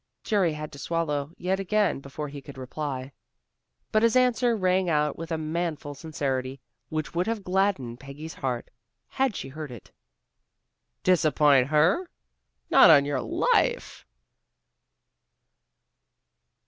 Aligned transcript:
Jerry 0.23 0.53
had 0.53 0.71
to 0.71 0.79
swallow 0.79 1.29
yet 1.37 1.59
again 1.59 1.99
before 1.99 2.27
he 2.27 2.41
could 2.41 2.57
reply. 2.57 3.11
But 3.91 4.01
his 4.01 4.15
answer 4.15 4.55
rang 4.57 4.89
out 4.89 5.15
with 5.15 5.31
a 5.31 5.37
manful 5.37 5.93
sincerity 5.93 6.59
which 6.89 7.13
would 7.13 7.27
have 7.27 7.43
gladdened 7.43 7.99
Peggy's 7.99 8.33
heart 8.33 8.71
had 9.09 9.35
she 9.35 9.49
heard 9.49 9.69
it. 9.69 9.91
"Disappoint 11.03 11.67
her! 11.67 12.09
Not 12.71 12.89
on 12.89 13.05
your 13.05 13.21
life!" 13.21 14.07